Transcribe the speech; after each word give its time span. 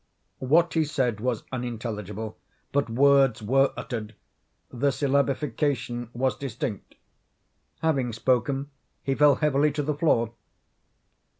What 0.39 0.73
he 0.73 0.83
said 0.83 1.19
was 1.19 1.43
unintelligible, 1.51 2.35
but 2.71 2.89
words 2.89 3.43
were 3.43 3.71
uttered; 3.77 4.15
the 4.71 4.87
syllabification 4.89 6.09
was 6.15 6.35
distinct. 6.35 6.95
Having 7.83 8.13
spoken, 8.13 8.71
he 9.03 9.13
fell 9.13 9.35
heavily 9.35 9.71
to 9.73 9.83
the 9.83 9.93
floor. 9.93 10.33